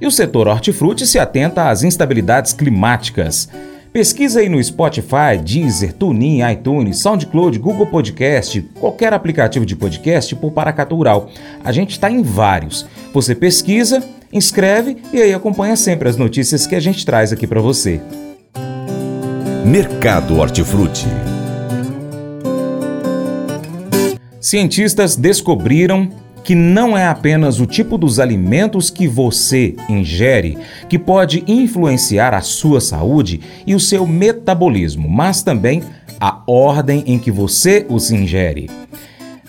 [0.00, 3.48] E o setor hortifruti se atenta às instabilidades climáticas.
[3.92, 10.52] Pesquisa aí no Spotify, Deezer, TuneIn, iTunes, SoundCloud, Google Podcast, qualquer aplicativo de podcast por
[10.52, 11.30] Paracatu Rural.
[11.64, 12.86] A gente está em vários.
[13.14, 17.60] Você pesquisa, inscreve e aí acompanha sempre as notícias que a gente traz aqui para
[17.60, 17.98] você.
[19.64, 21.06] Mercado Hortifruti.
[24.38, 26.10] Cientistas descobriram
[26.46, 30.56] que não é apenas o tipo dos alimentos que você ingere
[30.88, 35.82] que pode influenciar a sua saúde e o seu metabolismo, mas também
[36.20, 38.70] a ordem em que você os ingere.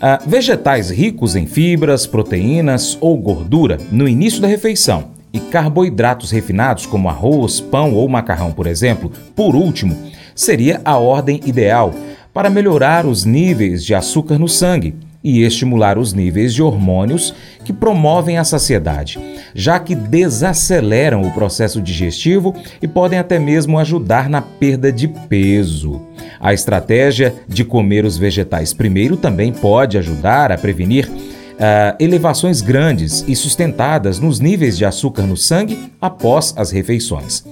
[0.01, 6.87] Ah, vegetais ricos em fibras, proteínas ou gordura no início da refeição e carboidratos refinados
[6.87, 9.95] como arroz, pão ou macarrão, por exemplo, por último,
[10.33, 11.93] seria a ordem ideal
[12.33, 14.95] para melhorar os níveis de açúcar no sangue
[15.27, 17.33] e estimular os níveis de hormônios
[17.65, 19.19] que promovem a saciedade,
[19.53, 26.01] já que desaceleram o processo digestivo e podem até mesmo ajudar na perda de peso.
[26.39, 31.09] A estratégia de comer os vegetais primeiro também pode ajudar a prevenir
[31.57, 37.43] Uh, elevações grandes e sustentadas nos níveis de açúcar no sangue após as refeições.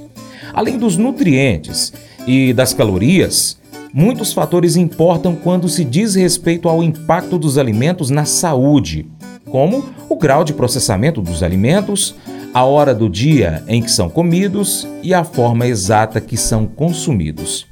[0.54, 1.92] Além dos nutrientes
[2.28, 3.58] e das calorias,
[3.96, 9.08] muitos fatores importam quando se diz respeito ao impacto dos alimentos na saúde,
[9.50, 12.14] como o grau de processamento dos alimentos,
[12.54, 17.68] a hora do dia em que são comidos e a forma exata que são consumidos.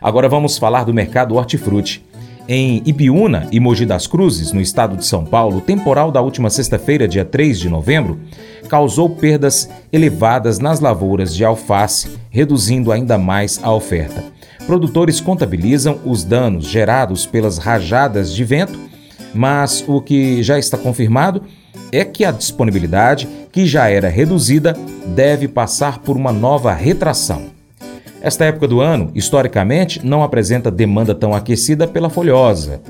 [0.00, 2.02] Agora vamos falar do mercado hortifruti.
[2.48, 6.48] Em Ibiúna e Mogi das Cruzes, no estado de São Paulo, o temporal da última
[6.48, 8.18] sexta-feira, dia 3 de novembro,
[8.66, 14.24] causou perdas elevadas nas lavouras de alface, reduzindo ainda mais a oferta.
[14.70, 18.78] Produtores contabilizam os danos gerados pelas rajadas de vento,
[19.34, 21.42] mas o que já está confirmado
[21.90, 24.76] é que a disponibilidade, que já era reduzida,
[25.08, 27.46] deve passar por uma nova retração.
[28.22, 32.80] Esta época do ano, historicamente, não apresenta demanda tão aquecida pela folhosa,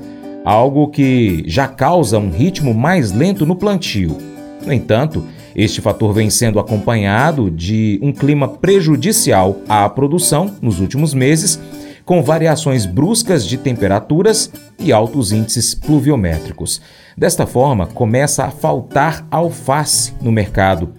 [0.45, 4.15] algo que já causa um ritmo mais lento no plantio.
[4.63, 5.25] No entanto,
[5.55, 11.59] este fator vem sendo acompanhado de um clima prejudicial à produção nos últimos meses,
[12.05, 16.81] com variações bruscas de temperaturas e altos índices pluviométricos.
[17.17, 20.93] Desta forma, começa a faltar alface no mercado,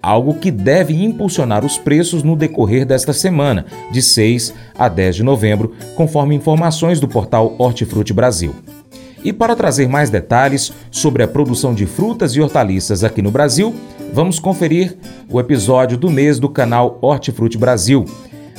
[0.00, 5.22] algo que deve impulsionar os preços no decorrer desta semana, de 6 a 10 de
[5.22, 8.54] novembro, conforme informações do portal Hortifruti Brasil.
[9.24, 13.74] E para trazer mais detalhes sobre a produção de frutas e hortaliças aqui no Brasil,
[14.16, 14.96] vamos conferir
[15.30, 18.06] o episódio do mês do canal Hortifruti Brasil.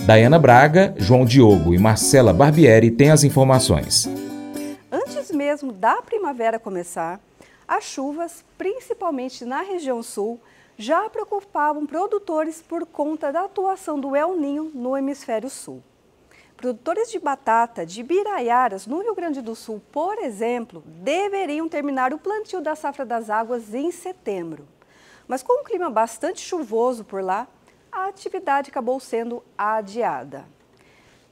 [0.06, 4.08] Dayana Braga, João Diogo e Marcela Barbieri têm as informações.
[4.92, 7.20] Antes mesmo da primavera começar,
[7.68, 10.40] as chuvas, principalmente na região sul,
[10.78, 15.82] já preocupavam produtores por conta da atuação do El Ninho no hemisfério sul.
[16.56, 22.20] Produtores de batata de Biraiaras, no Rio Grande do Sul, por exemplo, deveriam terminar o
[22.20, 24.77] plantio da safra das águas em setembro.
[25.28, 27.48] Mas com um clima bastante chuvoso por lá,
[27.92, 30.46] a atividade acabou sendo adiada.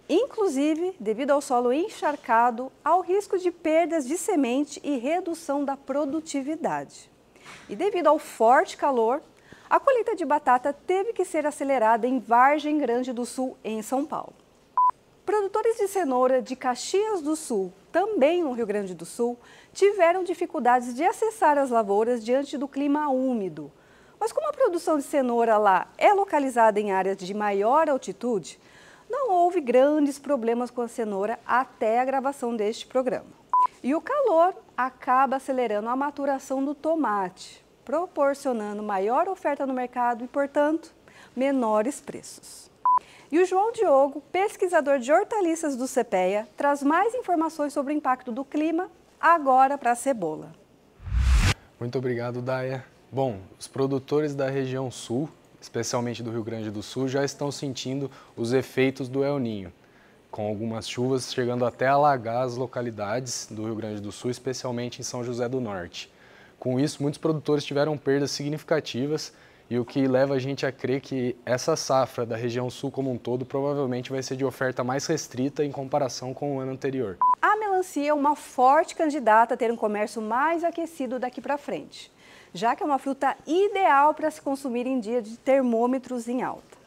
[0.07, 7.09] Inclusive, devido ao solo encharcado, ao risco de perdas de semente e redução da produtividade.
[7.67, 9.21] E devido ao forte calor,
[9.67, 14.05] a colheita de batata teve que ser acelerada em Vargem Grande do Sul, em São
[14.05, 14.33] Paulo.
[15.25, 19.39] Produtores de cenoura de Caxias do Sul, também no Rio Grande do Sul,
[19.73, 23.71] tiveram dificuldades de acessar as lavouras diante do clima úmido.
[24.25, 28.59] Mas como a produção de cenoura lá é localizada em áreas de maior altitude,
[29.07, 33.29] não houve grandes problemas com a cenoura até a gravação deste programa.
[33.83, 40.27] E o calor acaba acelerando a maturação do tomate, proporcionando maior oferta no mercado e,
[40.27, 40.91] portanto,
[41.35, 42.71] menores preços.
[43.31, 48.31] E o João Diogo, pesquisador de hortaliças do CPEA, traz mais informações sobre o impacto
[48.31, 48.89] do clima
[49.21, 50.51] agora para a cebola.
[51.79, 52.94] Muito obrigado, Daya.
[53.15, 55.29] Bom, os produtores da região sul,
[55.61, 59.71] especialmente do Rio Grande do Sul, já estão sentindo os efeitos do El Ninho,
[60.29, 64.99] com algumas chuvas chegando até a alagar as localidades do Rio Grande do Sul, especialmente
[64.99, 66.11] em São José do Norte.
[66.59, 69.31] Com isso, muitos produtores tiveram perdas significativas
[69.69, 73.09] e o que leva a gente a crer que essa safra da região sul como
[73.09, 77.17] um todo provavelmente vai ser de oferta mais restrita em comparação com o ano anterior.
[77.41, 82.11] A melancia é uma forte candidata a ter um comércio mais aquecido daqui para frente,
[82.55, 86.77] já que é uma fruta ideal para se consumir em dia de termômetros em alta.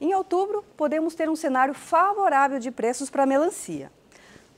[0.00, 3.90] Em outubro, podemos ter um cenário favorável de preços para a melancia.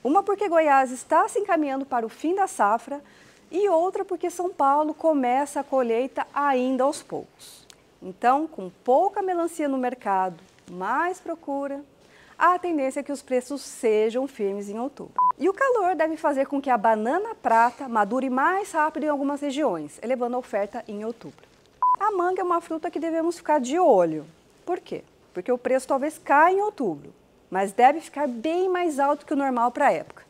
[0.05, 3.03] Uma porque Goiás está se encaminhando para o fim da safra,
[3.51, 7.67] e outra porque São Paulo começa a colheita ainda aos poucos.
[8.03, 10.37] Então, com pouca melancia no mercado,
[10.71, 11.83] mais procura,
[12.39, 15.15] a tendência é que os preços sejam firmes em outubro.
[15.39, 19.41] E o calor deve fazer com que a banana prata madure mais rápido em algumas
[19.41, 21.47] regiões, elevando a oferta em outubro.
[21.99, 24.27] A manga é uma fruta que devemos ficar de olho.
[24.67, 25.03] Por quê?
[25.33, 27.13] Porque o preço talvez caia em outubro,
[27.51, 30.25] mas deve ficar bem mais alto que o normal para a época.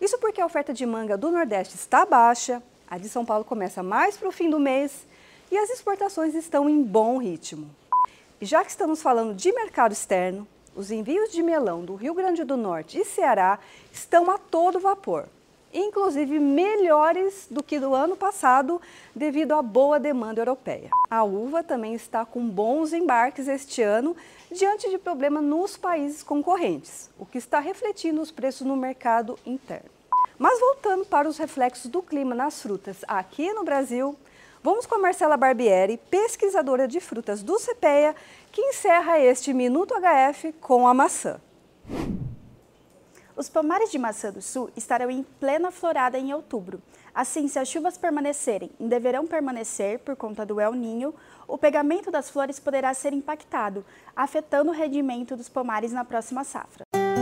[0.00, 3.82] Isso porque a oferta de manga do Nordeste está baixa, a de São Paulo começa
[3.82, 5.06] mais para o fim do mês
[5.50, 7.70] e as exportações estão em bom ritmo.
[8.40, 12.44] E já que estamos falando de mercado externo, os envios de melão do Rio Grande
[12.44, 13.58] do Norte e Ceará
[13.90, 15.26] estão a todo vapor,
[15.72, 18.80] inclusive melhores do que do ano passado,
[19.14, 20.90] devido à boa demanda europeia.
[21.10, 24.14] A uva também está com bons embarques este ano,
[24.52, 29.90] diante de problema nos países concorrentes, o que está refletindo os preços no mercado interno.
[30.38, 34.14] Mas voltando para os reflexos do clima nas frutas aqui no Brasil,
[34.66, 38.16] Vamos com a Marcela Barbieri, pesquisadora de frutas do CPEA,
[38.56, 41.38] que encerra este Minuto HF com a maçã.
[43.36, 46.80] Os pomares de maçã do sul estarão em plena florada em outubro.
[47.14, 51.14] Assim, se as chuvas permanecerem e deverão permanecer por conta do El Ninho,
[51.46, 53.84] o pegamento das flores poderá ser impactado,
[54.16, 56.86] afetando o rendimento dos pomares na próxima safra.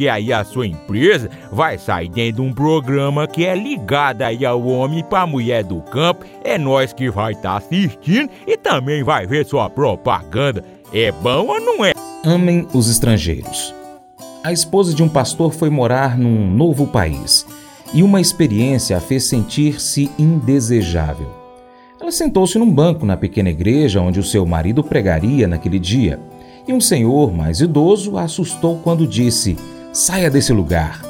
[0.00, 4.46] porque aí a sua empresa vai sair dentro de um programa que é ligado aí
[4.46, 6.24] ao homem para a mulher do campo.
[6.42, 10.64] É nós que vai estar tá assistindo e também vai ver sua propaganda.
[10.90, 11.92] É bom ou não é?
[12.24, 13.74] Amem os estrangeiros.
[14.42, 17.44] A esposa de um pastor foi morar num novo país
[17.92, 21.28] e uma experiência a fez sentir-se indesejável.
[22.00, 26.18] Ela sentou-se num banco na pequena igreja onde o seu marido pregaria naquele dia.
[26.66, 29.56] E um senhor mais idoso a assustou quando disse:
[29.92, 31.02] Saia desse lugar.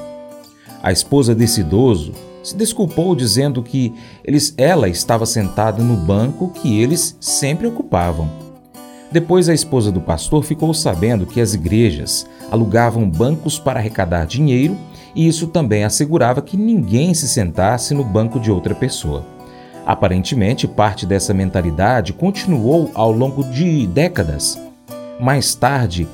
[0.83, 3.93] A esposa desse idoso se desculpou dizendo que
[4.25, 8.31] eles, ela estava sentada no banco que eles sempre ocupavam.
[9.13, 14.79] Depois, a esposa do pastor ficou sabendo que as igrejas alugavam bancos para arrecadar dinheiro
[15.15, 19.27] e isso também assegurava que ninguém se sentasse no banco de outra pessoa.
[19.85, 24.59] Aparentemente, parte dessa mentalidade continuou ao longo de décadas.
[25.21, 26.09] Mais tarde,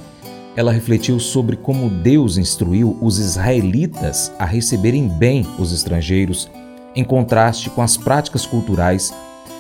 [0.57, 6.51] ela refletiu sobre como Deus instruiu os israelitas a receberem bem os estrangeiros,
[6.95, 9.15] em contraste com as práticas culturais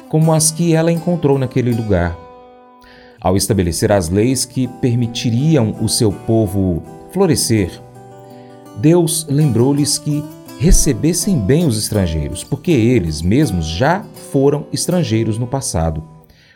[0.08, 2.16] como as que ela encontrou naquele lugar.
[3.20, 6.82] Ao estabelecer as leis que permitiriam o seu povo
[7.12, 7.70] florescer,
[8.78, 10.24] Deus lembrou-lhes que
[10.58, 16.02] recebessem bem os estrangeiros, porque eles mesmos já foram estrangeiros no passado,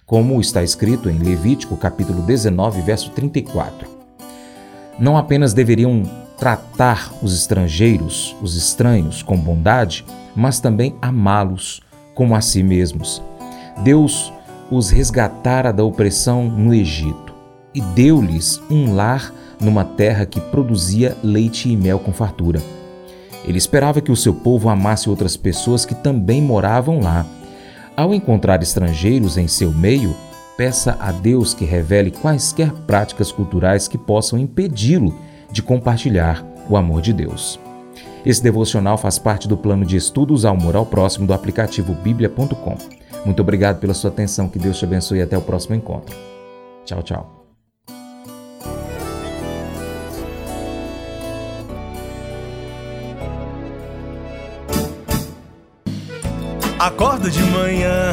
[0.06, 3.99] como está escrito em Levítico capítulo 19, verso 34
[5.00, 6.02] não apenas deveriam
[6.38, 10.04] tratar os estrangeiros, os estranhos, com bondade,
[10.36, 11.80] mas também amá-los
[12.14, 13.22] como a si mesmos.
[13.82, 14.32] Deus
[14.70, 17.34] os resgatara da opressão no Egito
[17.74, 22.62] e deu-lhes um lar numa terra que produzia leite e mel com fartura.
[23.44, 27.24] Ele esperava que o seu povo amasse outras pessoas que também moravam lá.
[27.96, 30.14] Ao encontrar estrangeiros em seu meio,
[30.60, 35.18] peça a Deus que revele quaisquer práticas culturais que possam impedi-lo
[35.50, 37.58] de compartilhar o amor de Deus.
[38.26, 42.76] Esse devocional faz parte do plano de estudos ao moral próximo do aplicativo bíblia.com.
[43.24, 46.14] Muito obrigado pela sua atenção, que Deus te abençoe e até o próximo encontro.
[46.84, 47.46] Tchau, tchau.
[56.78, 58.12] Acordo de manhã